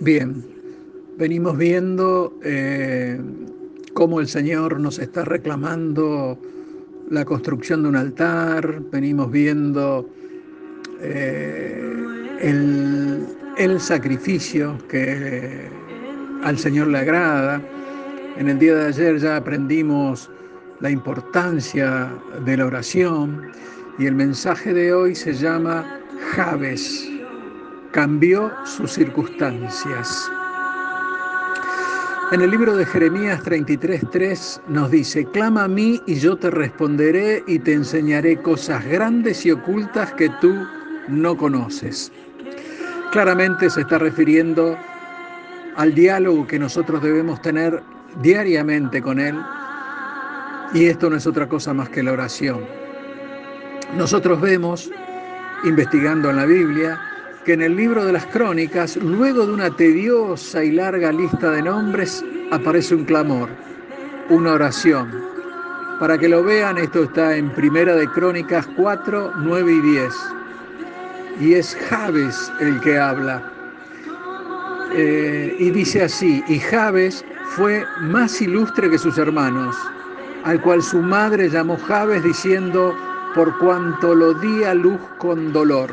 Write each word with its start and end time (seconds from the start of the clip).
Bien, 0.00 0.44
venimos 1.16 1.56
viendo 1.56 2.36
eh, 2.42 3.20
cómo 3.92 4.20
el 4.20 4.26
Señor 4.26 4.80
nos 4.80 4.98
está 4.98 5.24
reclamando 5.24 6.38
la 7.10 7.24
construcción 7.24 7.84
de 7.84 7.88
un 7.90 7.96
altar, 7.96 8.80
venimos 8.90 9.30
viendo 9.30 10.08
eh, 11.00 11.80
el, 12.40 13.26
el, 13.56 13.80
sacrificio 13.80 14.76
que 14.88 15.68
al 16.42 16.58
Señor 16.58 16.88
le 16.88 16.98
agrada. 16.98 17.62
En 18.36 18.48
el 18.48 18.58
día 18.58 18.74
de 18.74 18.86
ayer 18.86 19.18
ya 19.18 19.36
aprendimos 19.36 20.28
la 20.80 20.90
importancia 20.90 22.12
de 22.44 22.56
la 22.56 22.66
oración 22.66 23.52
y 23.98 24.06
el 24.06 24.16
mensaje 24.16 24.74
de 24.74 24.92
hoy 24.92 25.14
se 25.14 25.34
llama 25.34 26.00
Javes 26.32 27.13
cambió 27.94 28.52
sus 28.64 28.90
circunstancias. 28.90 30.28
En 32.32 32.40
el 32.40 32.50
libro 32.50 32.76
de 32.76 32.84
Jeremías 32.84 33.40
33:3 33.44 34.62
nos 34.66 34.90
dice, 34.90 35.24
clama 35.26 35.64
a 35.64 35.68
mí 35.68 36.02
y 36.04 36.16
yo 36.16 36.36
te 36.36 36.50
responderé 36.50 37.44
y 37.46 37.60
te 37.60 37.72
enseñaré 37.72 38.36
cosas 38.42 38.84
grandes 38.84 39.46
y 39.46 39.52
ocultas 39.52 40.12
que 40.14 40.28
tú 40.40 40.66
no 41.06 41.36
conoces. 41.36 42.10
Claramente 43.12 43.70
se 43.70 43.82
está 43.82 43.98
refiriendo 43.98 44.76
al 45.76 45.94
diálogo 45.94 46.48
que 46.48 46.58
nosotros 46.58 47.00
debemos 47.00 47.40
tener 47.42 47.80
diariamente 48.22 49.00
con 49.00 49.20
Él 49.20 49.40
y 50.72 50.86
esto 50.86 51.08
no 51.08 51.14
es 51.14 51.28
otra 51.28 51.48
cosa 51.48 51.72
más 51.72 51.90
que 51.90 52.02
la 52.02 52.10
oración. 52.10 52.66
Nosotros 53.96 54.40
vemos, 54.40 54.90
investigando 55.62 56.30
en 56.30 56.36
la 56.36 56.46
Biblia, 56.46 56.98
que 57.44 57.52
en 57.52 57.62
el 57.62 57.76
libro 57.76 58.04
de 58.04 58.12
las 58.12 58.24
crónicas, 58.26 58.96
luego 58.96 59.46
de 59.46 59.52
una 59.52 59.70
tediosa 59.76 60.64
y 60.64 60.72
larga 60.72 61.12
lista 61.12 61.50
de 61.50 61.62
nombres, 61.62 62.24
aparece 62.50 62.94
un 62.94 63.04
clamor, 63.04 63.48
una 64.30 64.52
oración. 64.52 65.12
Para 66.00 66.16
que 66.16 66.28
lo 66.28 66.42
vean, 66.42 66.78
esto 66.78 67.04
está 67.04 67.36
en 67.36 67.50
Primera 67.50 67.94
de 67.94 68.08
Crónicas 68.08 68.66
4, 68.76 69.32
9 69.36 69.72
y 69.72 69.80
10. 69.80 70.14
Y 71.40 71.54
es 71.54 71.76
Jabes 71.88 72.50
el 72.60 72.80
que 72.80 72.98
habla. 72.98 73.42
Eh, 74.94 75.54
y 75.58 75.70
dice 75.70 76.04
así, 76.04 76.42
y 76.48 76.58
Jabes 76.58 77.24
fue 77.56 77.84
más 78.00 78.40
ilustre 78.40 78.88
que 78.88 78.98
sus 78.98 79.18
hermanos, 79.18 79.76
al 80.44 80.60
cual 80.62 80.82
su 80.82 80.98
madre 80.98 81.50
llamó 81.50 81.76
Jabes 81.76 82.24
diciendo, 82.24 82.94
por 83.34 83.58
cuanto 83.58 84.14
lo 84.14 84.32
di 84.34 84.64
a 84.64 84.74
luz 84.74 85.00
con 85.18 85.52
dolor 85.52 85.90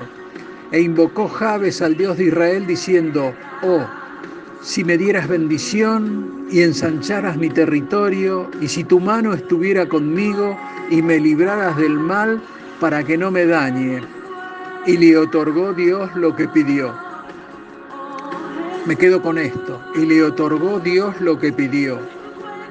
e 0.72 0.82
invocó 0.82 1.28
Jabes 1.28 1.82
al 1.82 1.98
Dios 1.98 2.18
de 2.18 2.26
Israel 2.26 2.66
diciendo, 2.66 3.34
oh, 3.62 3.86
si 4.62 4.84
me 4.84 4.98
dieras 4.98 5.28
bendición 5.28 6.46
y 6.50 6.62
ensancharas 6.62 7.38
mi 7.38 7.50
territorio, 7.50 8.50
y 8.62 8.68
si 8.68 8.84
tu 8.84 9.00
mano 9.00 9.34
estuviera 9.34 9.88
conmigo 9.88 10.58
y 10.90 11.02
me 11.02 11.20
libraras 11.20 11.78
del 11.78 12.00
mal 12.00 12.42
para 12.80 13.04
que 13.04 13.18
no 13.18 13.32
me 13.32 13.46
dañe. 13.46 14.02
Y 14.86 14.98
le 14.98 15.18
otorgó 15.18 15.74
Dios 15.74 16.10
lo 16.16 16.36
que 16.36 16.48
pidió. 16.48 16.94
Me 18.86 18.96
quedo 18.96 19.22
con 19.22 19.38
esto. 19.38 19.80
Y 19.96 20.06
le 20.06 20.24
otorgó 20.24 20.80
Dios 20.80 21.20
lo 21.22 21.38
que 21.38 21.52
pidió. 21.54 22.00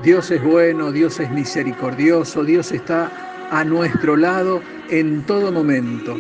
Dios 0.02 0.30
es 0.30 0.42
bueno, 0.42 0.90
Dios 0.90 1.20
es 1.20 1.30
misericordioso, 1.30 2.42
Dios 2.42 2.72
está 2.72 3.10
a 3.50 3.64
nuestro 3.64 4.16
lado 4.16 4.60
en 4.88 5.22
todo 5.26 5.52
momento. 5.52 6.16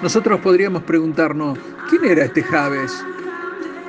Nosotros 0.00 0.38
podríamos 0.40 0.84
preguntarnos, 0.84 1.58
¿quién 1.90 2.04
era 2.04 2.26
este 2.26 2.40
Javes? 2.44 3.04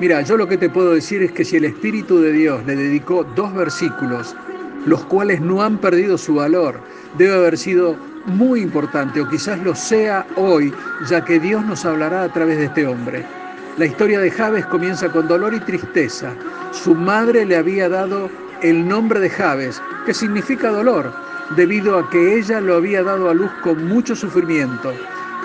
Mira, 0.00 0.22
yo 0.22 0.36
lo 0.36 0.48
que 0.48 0.56
te 0.56 0.68
puedo 0.68 0.92
decir 0.92 1.22
es 1.22 1.30
que 1.30 1.44
si 1.44 1.56
el 1.56 1.66
Espíritu 1.66 2.18
de 2.18 2.32
Dios 2.32 2.66
le 2.66 2.74
dedicó 2.74 3.22
dos 3.36 3.54
versículos, 3.54 4.34
los 4.86 5.04
cuales 5.04 5.40
no 5.40 5.62
han 5.62 5.78
perdido 5.78 6.18
su 6.18 6.34
valor, 6.34 6.80
debe 7.16 7.34
haber 7.34 7.56
sido 7.56 7.96
muy 8.26 8.60
importante, 8.60 9.20
o 9.20 9.28
quizás 9.28 9.62
lo 9.62 9.72
sea 9.72 10.26
hoy, 10.34 10.74
ya 11.08 11.24
que 11.24 11.38
Dios 11.38 11.64
nos 11.64 11.84
hablará 11.84 12.24
a 12.24 12.32
través 12.32 12.58
de 12.58 12.64
este 12.64 12.88
hombre. 12.88 13.24
La 13.76 13.86
historia 13.86 14.18
de 14.18 14.32
Javes 14.32 14.66
comienza 14.66 15.08
con 15.10 15.28
dolor 15.28 15.54
y 15.54 15.60
tristeza. 15.60 16.34
Su 16.72 16.96
madre 16.96 17.46
le 17.46 17.56
había 17.56 17.88
dado 17.88 18.28
el 18.62 18.86
nombre 18.88 19.20
de 19.20 19.30
Javes, 19.30 19.80
que 20.06 20.12
significa 20.12 20.70
dolor, 20.70 21.12
debido 21.54 21.96
a 21.96 22.10
que 22.10 22.36
ella 22.36 22.60
lo 22.60 22.74
había 22.74 23.04
dado 23.04 23.30
a 23.30 23.34
luz 23.34 23.50
con 23.62 23.86
mucho 23.86 24.16
sufrimiento. 24.16 24.92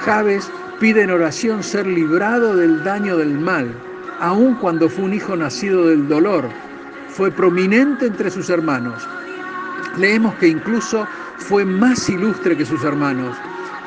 Javes 0.04 0.52
pide 0.80 1.04
en 1.04 1.12
oración 1.12 1.64
ser 1.64 1.88
librado 1.88 2.56
del 2.56 2.84
daño 2.84 3.18
del 3.18 3.38
mal, 3.40 3.74
aun 4.20 4.56
cuando 4.56 4.90
fue 4.90 5.06
un 5.06 5.14
hijo 5.14 5.36
nacido 5.36 5.88
del 5.88 6.08
dolor. 6.08 6.46
Fue 7.10 7.32
prominente 7.32 8.08
entre 8.08 8.30
sus 8.30 8.50
hermanos. 8.50 9.08
Leemos 9.98 10.34
que 10.36 10.48
incluso 10.48 11.08
fue 11.38 11.64
más 11.64 12.10
ilustre 12.10 12.58
que 12.58 12.66
sus 12.66 12.84
hermanos. 12.84 13.38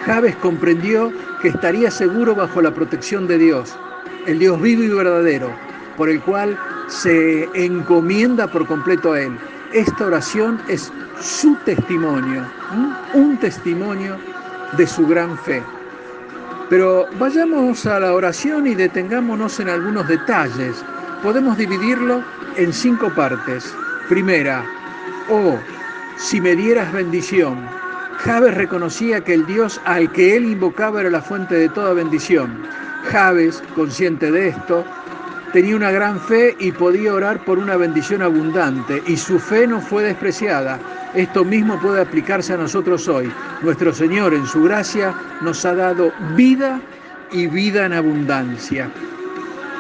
Javes 0.07 0.35
comprendió 0.37 1.13
que 1.43 1.49
estaría 1.49 1.91
seguro 1.91 2.35
bajo 2.35 2.63
la 2.63 2.73
protección 2.73 3.27
de 3.27 3.39
Dios, 3.39 3.77
el 4.27 4.39
Dios 4.39 4.61
vivo 4.61 4.83
y 4.83 4.89
verdadero, 4.89 5.51
por 5.97 6.09
el 6.09 6.21
cual 6.23 6.59
se 6.87 7.49
encomienda 7.55 8.47
por 8.47 8.67
completo 8.67 9.13
a 9.13 9.21
Él. 9.21 9.33
Esta 9.73 10.07
oración 10.07 10.59
es 10.69 10.91
su 11.21 11.55
testimonio, 11.67 12.43
un 13.13 13.37
testimonio 13.39 14.17
de 14.77 14.87
su 14.87 15.07
gran 15.07 15.37
fe. 15.37 15.63
Pero 16.71 17.09
vayamos 17.19 17.87
a 17.87 17.99
la 17.99 18.13
oración 18.13 18.67
y 18.67 18.75
detengámonos 18.75 19.59
en 19.59 19.71
algunos 19.71 20.07
detalles. 20.07 20.85
Podemos 21.23 21.57
dividirlo 21.57 22.23
en 22.57 22.73
cinco 22.73 23.11
partes. 23.15 23.75
Primera, 24.09 24.65
oh, 25.31 25.59
si 26.19 26.41
me 26.41 26.55
dieras 26.55 26.93
bendición. 26.93 27.59
Javes 28.19 28.55
reconocía 28.55 29.23
que 29.23 29.35
el 29.35 29.47
Dios 29.47 29.81
al 29.85 30.13
que 30.13 30.37
él 30.37 30.45
invocaba 30.45 31.01
era 31.01 31.11
la 31.11 31.23
fuente 31.23 31.55
de 31.55 31.69
toda 31.71 31.95
bendición. 31.95 32.63
Javes, 33.05 33.63
consciente 33.75 34.31
de 34.31 34.49
esto, 34.49 34.85
tenía 35.53 35.77
una 35.77 35.91
gran 35.91 36.21
fe 36.21 36.57
y 36.59 36.73
podía 36.73 37.15
orar 37.15 37.45
por 37.45 37.59
una 37.59 37.77
bendición 37.77 38.23
abundante, 38.23 39.03
y 39.07 39.17
su 39.17 39.39
fe 39.39 39.67
no 39.67 39.81
fue 39.81 40.05
despreciada. 40.05 40.79
Esto 41.15 41.45
mismo 41.45 41.79
puede 41.81 42.03
aplicarse 42.03 42.53
a 42.53 42.59
nosotros 42.59 43.09
hoy. 43.09 43.33
Nuestro 43.63 43.93
Señor 43.93 44.35
en 44.35 44.47
su 44.47 44.63
gracia 44.65 45.15
nos 45.41 45.65
ha 45.65 45.75
dado 45.75 46.13
vida 46.37 46.81
y 47.33 47.47
vida 47.47 47.87
en 47.87 47.93
abundancia. 47.95 48.91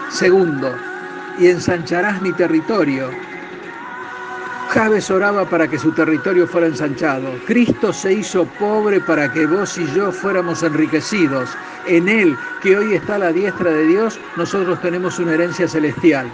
Segundo, 0.08 0.74
y 1.38 1.48
ensancharás 1.48 2.20
mi 2.22 2.32
territorio. 2.32 3.10
Javes 4.78 5.10
oraba 5.10 5.44
para 5.44 5.66
que 5.66 5.76
su 5.76 5.90
territorio 5.90 6.46
fuera 6.46 6.68
ensanchado. 6.68 7.28
Cristo 7.48 7.92
se 7.92 8.12
hizo 8.12 8.44
pobre 8.60 9.00
para 9.00 9.32
que 9.32 9.44
vos 9.44 9.76
y 9.76 9.84
yo 9.92 10.12
fuéramos 10.12 10.62
enriquecidos. 10.62 11.50
En 11.88 12.08
Él, 12.08 12.36
que 12.62 12.76
hoy 12.76 12.94
está 12.94 13.16
a 13.16 13.18
la 13.18 13.32
diestra 13.32 13.72
de 13.72 13.86
Dios, 13.86 14.20
nosotros 14.36 14.80
tenemos 14.80 15.18
una 15.18 15.34
herencia 15.34 15.66
celestial. 15.66 16.30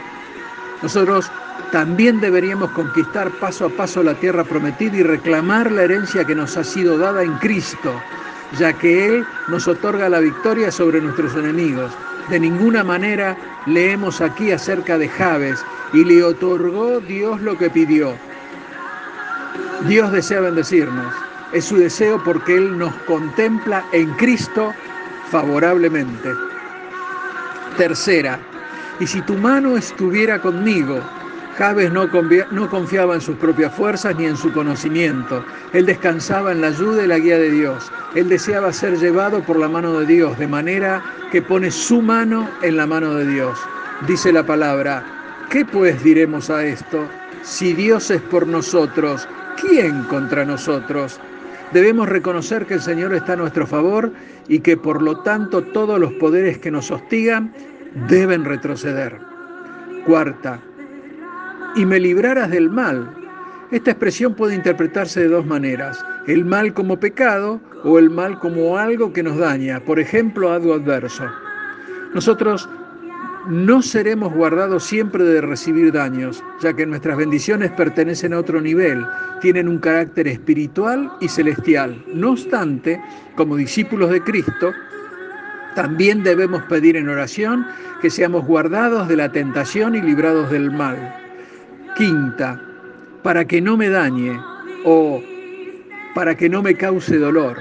Nosotros 0.82 1.32
también 1.72 2.21
deberíamos 2.21 2.71
conquistar 2.72 3.31
paso 3.41 3.65
a 3.65 3.71
paso 3.71 4.03
la 4.03 4.12
tierra 4.12 4.44
prometida 4.44 4.99
y 4.99 5.03
reclamar 5.03 5.72
la 5.72 5.84
herencia 5.84 6.26
que 6.26 6.34
nos 6.34 6.59
ha 6.59 6.65
sido 6.65 6.99
dada 6.99 7.22
en 7.22 7.32
Cristo, 7.38 7.99
ya 8.59 8.75
que 8.75 9.06
Él 9.06 9.26
nos 9.49 9.66
otorga 9.66 10.11
la 10.11 10.21
victoria 10.21 10.71
sobre 10.71 11.00
nuestros 11.00 11.34
enemigos. 11.34 11.93
De 12.28 12.38
ninguna 12.38 12.84
manera 12.84 13.38
leemos 13.65 14.21
aquí 14.21 14.53
acerca 14.53 14.99
de 14.99 15.09
Javes 15.09 15.65
y 15.94 16.05
le 16.05 16.22
otorgó 16.22 17.00
Dios 17.00 17.41
lo 17.41 17.56
que 17.56 17.71
pidió. 17.71 18.15
Dios 19.89 20.11
desea 20.12 20.41
bendecirnos. 20.41 21.12
Es 21.53 21.67
su 21.67 21.77
deseo 21.77 22.22
porque 22.25 22.56
Él 22.56 22.78
nos 22.78 22.95
contempla 23.06 23.84
en 23.93 24.11
Cristo 24.15 24.72
favorablemente. 25.31 26.31
Tercera, 27.77 28.39
y 29.00 29.06
si 29.06 29.20
tu 29.23 29.35
mano 29.35 29.76
estuviera 29.76 30.41
conmigo, 30.41 31.00
Javes 31.59 31.93
no, 31.93 32.11
confiaba 32.70 33.14
en 33.14 33.20
sus 33.20 33.37
propias 33.37 33.75
fuerzas 33.75 34.17
ni 34.17 34.25
en 34.26 34.37
su 34.37 34.53
conocimiento. 34.53 35.44
Él 35.73 35.87
descansaba 35.87 36.53
en 36.53 36.62
la 36.62 36.69
ayuda 36.69 37.05
y 37.05 37.06
la 37.06 37.19
guía 37.19 37.38
de 37.38 37.50
Dios. 37.50 37.93
Él 38.14 38.29
deseaba 38.29 38.73
ser 38.73 38.99
llevado 38.99 39.43
por 39.43 39.59
la 39.59 39.69
mano 39.69 40.00
de 40.00 40.06
Dios, 40.06 40.38
de 40.38 40.49
manera 40.49 41.03
que 41.31 41.43
pone 41.43 41.70
su 41.70 42.00
mano 42.00 42.49
en 42.62 42.76
la 42.76 42.87
mano 42.87 43.14
de 43.14 43.26
Dios. 43.26 43.59
Dice 44.09 44.32
la 44.32 44.44
palabra, 44.44 45.05
¿qué 45.50 45.64
pues 45.64 46.03
diremos 46.03 46.50
a 46.50 46.64
esto? 46.64 47.06
Si 47.43 47.73
Dios 47.73 48.11
es 48.11 48.23
por 48.23 48.47
nosotros, 48.47 49.29
¿quién 49.61 50.05
contra 50.05 50.45
nosotros? 50.45 51.21
Debemos 51.73 52.09
reconocer 52.09 52.67
que 52.67 52.75
el 52.75 52.81
Señor 52.81 53.15
está 53.15 53.33
a 53.33 53.37
nuestro 53.37 53.67
favor 53.67 54.12
y 54.49 54.61
que 54.61 54.77
por 54.77 55.03
lo 55.03 55.21
tanto 55.21 55.62
todos 55.62 55.99
los 55.99 56.12
poderes 56.15 56.59
que 56.59 56.71
nos 56.71 56.91
hostigan 56.91 57.53
deben 58.09 58.45
retroceder. 58.45 59.19
Cuarta, 60.06 60.61
y 61.75 61.85
me 61.87 61.99
libraras 61.99 62.51
del 62.51 62.71
mal. 62.71 63.11
Esta 63.71 63.93
expresión 63.93 64.35
puede 64.35 64.55
interpretarse 64.55 65.21
de 65.21 65.29
dos 65.29 65.47
maneras, 65.47 66.05
el 66.27 66.45
mal 66.45 66.73
como 66.75 67.00
pecado 67.00 67.61
o 67.83 67.99
el 67.99 68.11
mal 68.11 68.39
como 68.39 68.79
algo 68.79 69.12
que 69.12 69.23
nos 69.23 69.39
daña, 69.39 69.81
por 69.81 69.99
ejemplo, 69.99 70.53
algo 70.53 70.75
adverso. 70.75 71.25
Nosotros 72.15 72.69
no 73.49 73.82
seremos 73.82 74.32
guardados 74.32 74.85
siempre 74.85 75.25
de 75.25 75.41
recibir 75.41 75.93
daños, 75.93 76.43
ya 76.62 76.73
que 76.73 76.87
nuestras 76.87 77.17
bendiciones 77.17 77.70
pertenecen 77.73 78.32
a 78.32 78.38
otro 78.38 78.61
nivel, 78.61 79.05
tienen 79.41 79.69
un 79.69 79.79
carácter 79.79 80.29
espiritual 80.29 81.11
y 81.20 81.29
celestial. 81.29 82.02
No 82.12 82.32
obstante, 82.32 83.00
como 83.37 83.56
discípulos 83.56 84.11
de 84.11 84.23
Cristo, 84.23 84.73
también 85.75 86.23
debemos 86.23 86.62
pedir 86.64 86.96
en 86.96 87.08
oración 87.08 87.67
que 88.00 88.11
seamos 88.11 88.46
guardados 88.46 89.08
de 89.08 89.17
la 89.17 89.31
tentación 89.31 89.94
y 89.94 90.00
librados 90.00 90.50
del 90.50 90.70
mal. 90.70 90.97
Quinta, 91.97 92.61
para 93.23 93.44
que 93.44 93.61
no 93.61 93.76
me 93.76 93.88
dañe 93.88 94.38
o 94.85 95.23
para 96.14 96.35
que 96.35 96.49
no 96.49 96.62
me 96.62 96.75
cause 96.76 97.19
dolor. 97.19 97.56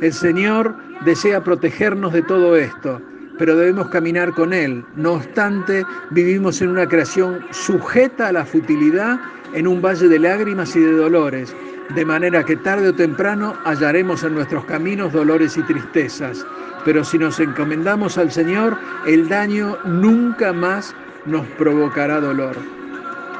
El 0.00 0.12
Señor 0.12 0.76
desea 1.04 1.42
protegernos 1.42 2.12
de 2.12 2.22
todo 2.22 2.56
esto 2.56 3.00
pero 3.38 3.56
debemos 3.56 3.88
caminar 3.88 4.32
con 4.32 4.52
Él. 4.52 4.84
No 4.96 5.14
obstante, 5.14 5.84
vivimos 6.10 6.60
en 6.60 6.70
una 6.70 6.86
creación 6.86 7.44
sujeta 7.50 8.28
a 8.28 8.32
la 8.32 8.44
futilidad 8.44 9.20
en 9.54 9.66
un 9.66 9.80
valle 9.80 10.08
de 10.08 10.18
lágrimas 10.18 10.76
y 10.76 10.80
de 10.80 10.92
dolores, 10.92 11.54
de 11.94 12.04
manera 12.04 12.44
que 12.44 12.56
tarde 12.56 12.88
o 12.88 12.94
temprano 12.94 13.54
hallaremos 13.64 14.22
en 14.22 14.34
nuestros 14.34 14.64
caminos 14.66 15.12
dolores 15.12 15.56
y 15.56 15.62
tristezas. 15.62 16.44
Pero 16.84 17.04
si 17.04 17.18
nos 17.18 17.40
encomendamos 17.40 18.18
al 18.18 18.30
Señor, 18.30 18.76
el 19.06 19.28
daño 19.28 19.78
nunca 19.84 20.52
más 20.52 20.94
nos 21.26 21.46
provocará 21.58 22.20
dolor. 22.20 22.56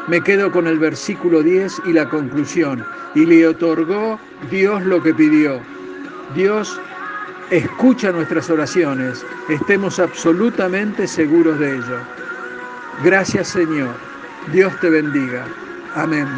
Me 0.08 0.22
quedo 0.22 0.50
con 0.50 0.66
el 0.66 0.78
versículo 0.78 1.42
10 1.42 1.82
y 1.86 1.92
la 1.92 2.08
conclusión. 2.08 2.82
Y 3.14 3.26
le 3.26 3.46
otorgó 3.46 4.18
Dios 4.50 4.82
lo 4.84 5.02
que 5.02 5.12
pidió. 5.12 5.60
Dios 6.34 6.80
escucha 7.50 8.12
nuestras 8.12 8.50
oraciones, 8.50 9.24
estemos 9.48 9.98
absolutamente 9.98 11.06
seguros 11.06 11.58
de 11.58 11.76
ello. 11.76 11.98
Gracias 13.04 13.48
Señor, 13.48 13.94
Dios 14.52 14.78
te 14.80 14.90
bendiga. 14.90 15.46
Amén. 15.94 16.28